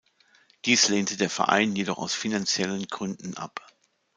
[0.65, 3.63] Dies lehnte der Verein jedoch aus finanziellen Gründen ab.